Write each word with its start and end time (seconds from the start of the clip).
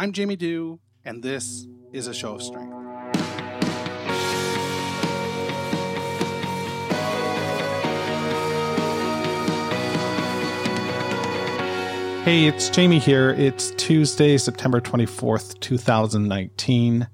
I'm 0.00 0.12
Jamie 0.12 0.36
Dew, 0.36 0.78
and 1.04 1.24
this 1.24 1.66
is 1.92 2.06
a 2.06 2.14
show 2.14 2.36
of 2.36 2.42
strength. 2.44 2.72
Hey, 12.24 12.44
it's 12.44 12.68
Jamie 12.68 13.00
here. 13.00 13.30
It's 13.30 13.72
Tuesday, 13.72 14.38
September 14.38 14.80
24th, 14.80 15.58
2019. 15.58 17.08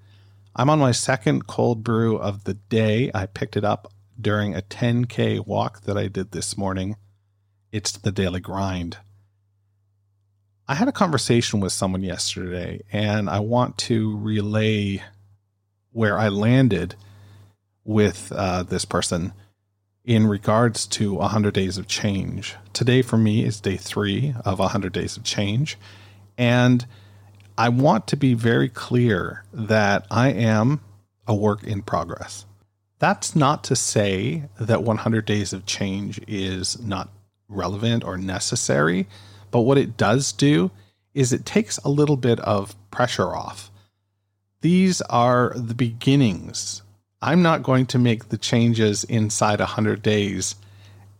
I'm 0.54 0.68
on 0.68 0.78
my 0.78 0.92
second 0.92 1.46
cold 1.46 1.82
brew 1.82 2.18
of 2.18 2.44
the 2.44 2.52
day. 2.52 3.10
I 3.14 3.24
picked 3.24 3.56
it 3.56 3.64
up 3.64 3.90
during 4.20 4.54
a 4.54 4.60
10K 4.60 5.46
walk 5.46 5.84
that 5.84 5.96
I 5.96 6.08
did 6.08 6.32
this 6.32 6.58
morning. 6.58 6.96
It's 7.72 7.92
the 7.92 8.12
daily 8.12 8.40
grind. 8.40 8.98
I 10.66 10.74
had 10.74 10.88
a 10.88 10.92
conversation 10.92 11.60
with 11.60 11.72
someone 11.72 12.02
yesterday, 12.02 12.80
and 12.90 13.28
I 13.28 13.40
want 13.40 13.76
to 13.78 14.16
relay 14.16 15.02
where 15.92 16.18
I 16.18 16.28
landed 16.28 16.94
with 17.84 18.32
uh, 18.34 18.62
this 18.62 18.86
person 18.86 19.34
in 20.06 20.26
regards 20.26 20.86
to 20.86 21.14
100 21.14 21.52
days 21.52 21.76
of 21.76 21.86
change. 21.86 22.56
Today 22.72 23.02
for 23.02 23.18
me 23.18 23.44
is 23.44 23.60
day 23.60 23.76
three 23.76 24.34
of 24.44 24.58
100 24.58 24.92
days 24.92 25.18
of 25.18 25.24
change. 25.24 25.76
And 26.38 26.86
I 27.58 27.68
want 27.68 28.06
to 28.08 28.16
be 28.16 28.32
very 28.32 28.70
clear 28.70 29.44
that 29.52 30.06
I 30.10 30.30
am 30.30 30.80
a 31.26 31.34
work 31.34 31.62
in 31.62 31.82
progress. 31.82 32.46
That's 32.98 33.36
not 33.36 33.64
to 33.64 33.76
say 33.76 34.44
that 34.58 34.82
100 34.82 35.26
days 35.26 35.52
of 35.52 35.66
change 35.66 36.20
is 36.26 36.80
not 36.80 37.10
relevant 37.48 38.02
or 38.02 38.16
necessary, 38.16 39.06
but 39.54 39.60
what 39.60 39.78
it 39.78 39.96
does 39.96 40.32
do 40.32 40.68
is 41.14 41.32
it 41.32 41.46
takes 41.46 41.78
a 41.78 41.88
little 41.88 42.16
bit 42.16 42.40
of 42.40 42.74
pressure 42.90 43.36
off. 43.36 43.70
These 44.62 45.00
are 45.02 45.52
the 45.54 45.76
beginnings 45.76 46.82
I'm 47.22 47.40
not 47.40 47.62
going 47.62 47.86
to 47.86 47.98
make 48.00 48.30
the 48.30 48.36
changes 48.36 49.04
inside 49.04 49.60
100 49.60 50.02
days 50.02 50.56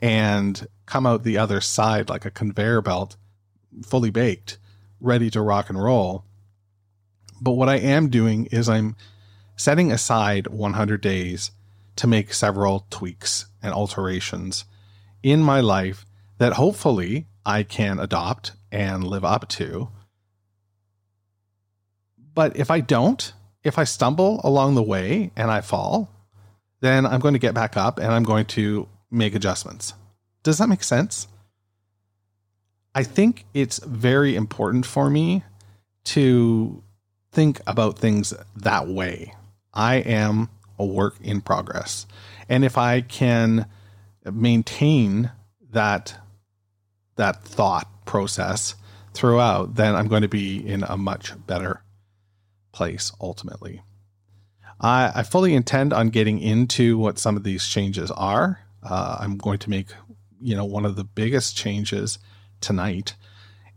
and 0.01 0.67
come 0.85 1.07
out 1.07 1.23
the 1.23 1.39
other 1.39 1.61
side 1.61 2.09
like 2.09 2.25
a 2.25 2.31
conveyor 2.33 2.83
belt, 2.83 3.17
fully 3.87 4.11
baked, 4.11 4.59
ready 5.01 5.31
to 5.31 5.41
rock 5.41 5.71
and 5.71 5.81
roll. 5.81 6.25
But 7.41 7.53
what 7.53 7.69
I 7.69 7.77
am 7.77 8.09
doing 8.09 8.47
is 8.47 8.69
I'm 8.69 8.97
setting 9.55 9.93
aside 9.93 10.49
100 10.49 11.01
days 11.01 11.53
to 11.95 12.09
make 12.09 12.35
several 12.35 12.89
tweaks 12.91 13.47
and 13.63 13.73
alterations 13.73 14.65
in 15.23 15.41
my 15.41 15.61
life 15.61 16.05
that 16.39 16.55
hopefully 16.55 17.29
I 17.47 17.63
can 17.63 17.99
adopt 17.99 18.53
and 18.73 19.05
live 19.05 19.25
up 19.25 19.49
to. 19.51 19.89
But 22.35 22.57
if 22.57 22.71
I 22.71 22.81
don't, 22.81 23.33
if 23.63 23.79
I 23.79 23.85
stumble 23.85 24.41
along 24.43 24.75
the 24.75 24.83
way 24.83 25.31
and 25.37 25.51
I 25.51 25.61
fall, 25.61 26.11
then 26.81 27.07
I'm 27.07 27.21
going 27.21 27.35
to 27.35 27.41
get 27.41 27.55
back 27.55 27.77
up 27.77 27.99
and 27.99 28.09
I'm 28.09 28.25
going 28.25 28.47
to 28.47 28.89
make 29.11 29.35
adjustments. 29.35 29.95
Does 30.43 30.59
that 30.59 30.69
make 30.69 30.83
sense? 30.83 31.29
I 32.95 33.03
think 33.03 33.45
it's 33.55 33.79
very 33.79 34.37
important 34.37 34.87
for 34.87 35.11
me 35.11 35.43
to 36.05 36.83
think 37.33 37.61
about 37.67 37.99
things 37.99 38.35
that 38.57 38.87
way. 38.87 39.35
I 39.73 39.97
am 39.97 40.49
a 40.79 40.85
work 40.85 41.17
in 41.21 41.41
progress. 41.41 42.07
And 42.49 42.65
if 42.65 42.77
I 42.79 43.01
can 43.01 43.67
maintain 44.25 45.31
that 45.71 46.19
that 47.17 47.45
thought 47.45 47.89
process 48.05 48.75
throughout, 49.13 49.77
then 49.77 49.95
I'm 49.95 50.09
going 50.09 50.23
to 50.23 50.29
be 50.29 50.67
in 50.67 50.83
a 50.83 50.97
much 50.97 51.33
better 51.47 51.83
place 52.73 53.13
ultimately. 53.21 53.83
I, 54.81 55.13
I 55.15 55.23
fully 55.23 55.55
intend 55.55 55.93
on 55.93 56.11
getting 56.11 56.41
into 56.41 56.99
what 56.99 57.19
some 57.19 57.37
of 57.37 57.45
these 57.45 57.67
changes 57.67 58.11
are. 58.11 58.61
Uh, 58.83 59.19
I'm 59.21 59.39
going 59.39 59.59
to 59.61 59.71
make, 59.71 59.89
you 60.41 60.57
know, 60.57 60.65
one 60.65 60.85
of 60.85 60.97
the 60.97 61.05
biggest 61.05 61.57
changes 61.57 62.19
tonight, 62.61 63.15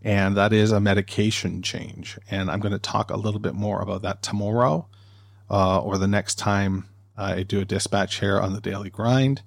and 0.02 0.36
that 0.36 0.52
is 0.52 0.72
a 0.72 0.80
medication 0.80 1.62
change. 1.62 2.18
And 2.30 2.50
I'm 2.50 2.60
going 2.60 2.74
to 2.74 2.80
talk 2.80 3.12
a 3.12 3.18
little 3.18 3.40
bit 3.40 3.54
more 3.54 3.82
about 3.82 4.02
that 4.02 4.22
tomorrow 4.24 4.88
uh, 5.50 5.82
or 5.82 5.98
the 5.98 6.08
next 6.08 6.36
time 6.36 6.86
I 7.16 7.44
do 7.44 7.62
a 7.62 7.66
dispatch 7.66 8.20
here 8.20 8.40
on 8.40 8.54
the 8.54 8.62
daily 8.62 8.90
grind. 8.90 9.44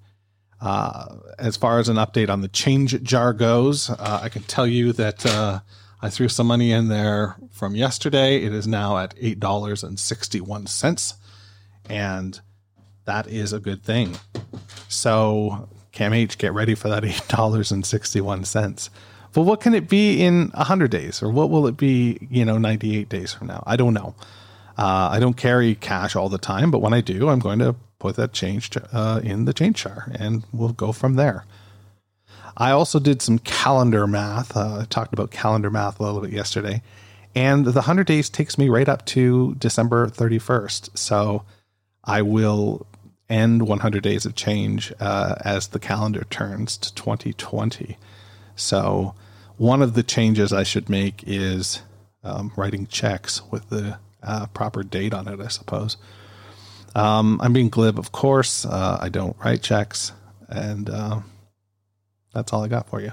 Uh, 0.61 1.17
as 1.39 1.57
far 1.57 1.79
as 1.79 1.89
an 1.89 1.97
update 1.97 2.29
on 2.29 2.43
the 2.43 2.49
change 2.49 3.03
jar 3.03 3.33
goes, 3.33 3.89
uh, 3.91 4.21
I 4.23 4.29
can 4.29 4.43
tell 4.43 4.67
you 4.67 4.93
that 4.93 5.25
uh, 5.25 5.61
I 6.03 6.11
threw 6.11 6.29
some 6.29 6.47
money 6.47 6.73
in 6.73 6.89
there 6.89 7.37
from 7.51 7.75
yesterday. 7.75 8.37
It 8.43 8.53
is 8.53 8.67
now 8.67 8.99
at 8.99 9.17
$8.61. 9.17 11.15
And 11.89 12.41
that 13.07 13.27
is 13.27 13.53
a 13.53 13.61
good 13.61 13.83
thing. 13.83 14.19
So, 14.89 15.69
CAMH, 15.93 16.37
get 16.39 16.53
ready 16.53 16.75
for 16.75 16.89
that 16.89 17.03
$8.61. 17.05 18.91
But 19.33 19.43
what 19.43 19.61
can 19.61 19.75
it 19.75 19.89
be 19.89 20.23
in 20.23 20.51
100 20.51 20.91
days? 20.91 21.23
Or 21.23 21.31
what 21.31 21.51
will 21.51 21.67
it 21.67 21.77
be, 21.77 22.19
you 22.31 22.45
know, 22.45 22.59
98 22.59 23.09
days 23.09 23.33
from 23.33 23.47
now? 23.47 23.63
I 23.67 23.77
don't 23.77 23.95
know. 23.95 24.15
Uh, 24.77 25.09
I 25.13 25.21
don't 25.21 25.37
carry 25.37 25.75
cash 25.75 26.17
all 26.17 26.29
the 26.29 26.39
time, 26.39 26.71
but 26.71 26.81
when 26.81 26.93
I 26.95 27.01
do, 27.01 27.29
I'm 27.29 27.39
going 27.39 27.59
to 27.61 27.77
put 28.01 28.17
that 28.17 28.33
change 28.33 28.71
uh, 28.93 29.21
in 29.23 29.45
the 29.45 29.53
change 29.53 29.85
jar 29.85 30.11
and 30.19 30.45
we'll 30.53 30.73
go 30.73 30.91
from 30.91 31.15
there. 31.15 31.45
I 32.57 32.73
also 32.73 32.99
did 32.99 33.23
some 33.23 33.39
calendar 33.39 34.09
math. 34.09 34.57
Uh, 34.57 34.81
I 34.81 34.85
talked 34.91 35.13
about 35.13 35.31
calendar 35.31 35.71
math 35.71 36.01
a 36.01 36.03
little 36.03 36.21
bit 36.21 36.33
yesterday. 36.33 36.83
And 37.35 37.65
the 37.65 37.73
100 37.73 38.09
days 38.09 38.29
takes 38.29 38.59
me 38.59 38.69
right 38.69 38.89
up 38.89 39.07
to 39.07 39.55
December 39.55 40.09
31st. 40.09 40.99
So 40.99 41.45
I 42.03 42.23
will 42.23 42.87
end 43.29 43.69
100 43.69 44.03
days 44.03 44.27
of 44.27 44.35
change 44.35 44.93
uh, 44.99 45.37
as 45.45 45.69
the 45.69 45.79
calendar 45.79 46.27
turns 46.29 46.77
to 46.79 46.93
2020. 46.95 47.97
So 48.57 49.15
one 49.57 49.81
of 49.81 49.95
the 49.95 50.03
changes 50.03 50.53
I 50.53 50.65
should 50.65 50.89
make 50.89 51.23
is 51.27 51.83
um, 52.25 52.53
writing 52.57 52.87
checks 52.89 53.43
with 53.51 53.69
the 53.69 53.99
uh, 54.23 54.47
proper 54.47 54.83
date 54.83 55.15
on 55.15 55.29
it, 55.29 55.41
I 55.41 55.49
suppose. 55.49 55.97
Um, 56.95 57.41
I'm 57.43 57.53
being 57.53 57.69
glib, 57.69 57.99
of 57.99 58.13
course. 58.13 58.65
Uh, 58.65 58.99
I 59.01 59.09
don't 59.09 59.37
write 59.43 59.63
checks. 59.63 60.13
And 60.49 60.91
uh, 60.91 61.21
that's 62.35 62.53
all 62.53 62.65
I 62.65 62.69
got 62.69 62.89
for 62.89 63.01
you. 63.01 63.13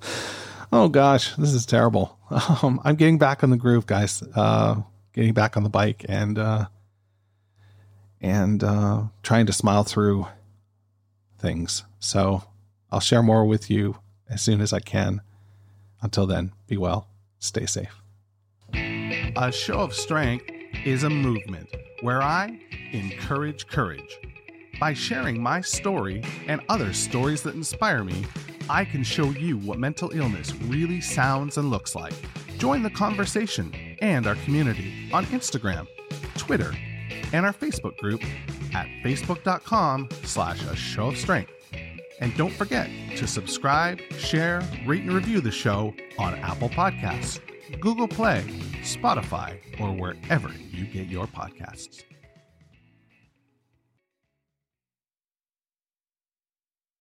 oh 0.72 0.88
gosh, 0.88 1.34
this 1.36 1.52
is 1.52 1.66
terrible. 1.66 2.18
Um, 2.62 2.80
I'm 2.82 2.96
getting 2.96 3.18
back 3.18 3.44
on 3.44 3.50
the 3.50 3.56
groove, 3.56 3.86
guys. 3.86 4.20
Uh, 4.34 4.80
getting 5.12 5.34
back 5.34 5.56
on 5.56 5.62
the 5.62 5.68
bike 5.68 6.04
and 6.08 6.36
uh, 6.36 6.66
and 8.20 8.64
uh, 8.64 9.02
trying 9.22 9.46
to 9.46 9.52
smile 9.52 9.84
through 9.84 10.26
things. 11.38 11.84
So 12.00 12.42
I'll 12.90 13.00
share 13.00 13.22
more 13.22 13.44
with 13.44 13.70
you 13.70 13.98
as 14.28 14.42
soon 14.42 14.60
as 14.60 14.72
I 14.72 14.80
can. 14.80 15.20
Until 16.02 16.26
then, 16.26 16.52
be 16.66 16.76
well, 16.76 17.06
stay 17.38 17.66
safe. 17.66 17.94
A 18.72 19.52
show 19.52 19.80
of 19.80 19.94
strength 19.94 20.50
is 20.84 21.04
a 21.04 21.10
movement 21.10 21.68
where 22.00 22.22
I 22.22 22.58
encourage 22.92 23.66
courage 23.66 24.18
by 24.80 24.92
sharing 24.92 25.42
my 25.42 25.60
story 25.60 26.22
and 26.46 26.60
other 26.68 26.92
stories 26.92 27.42
that 27.42 27.54
inspire 27.54 28.04
me, 28.04 28.24
I 28.68 28.84
can 28.84 29.02
show 29.02 29.30
you 29.30 29.58
what 29.58 29.78
mental 29.78 30.10
illness 30.10 30.54
really 30.62 31.00
sounds 31.00 31.58
and 31.58 31.70
looks 31.70 31.94
like. 31.94 32.14
Join 32.58 32.82
the 32.82 32.90
conversation 32.90 33.74
and 34.00 34.26
our 34.26 34.36
community 34.36 35.10
on 35.12 35.26
Instagram, 35.26 35.86
Twitter, 36.36 36.72
and 37.32 37.44
our 37.44 37.52
Facebook 37.52 37.96
group 37.98 38.22
at 38.74 38.86
facebook.com 39.04 40.08
slash 40.22 40.62
a 40.64 40.76
show 40.76 41.08
of 41.08 41.16
strength. 41.16 41.52
And 42.20 42.36
don't 42.36 42.52
forget 42.52 42.88
to 43.16 43.26
subscribe, 43.26 44.00
share, 44.18 44.62
rate, 44.86 45.02
and 45.02 45.12
review 45.12 45.40
the 45.40 45.50
show 45.50 45.94
on 46.18 46.34
Apple 46.36 46.68
Podcasts, 46.68 47.40
Google 47.80 48.08
Play, 48.08 48.44
Spotify, 48.82 49.58
or 49.80 49.92
wherever 49.92 50.50
you 50.70 50.86
get 50.86 51.08
your 51.08 51.26
podcasts. 51.26 52.04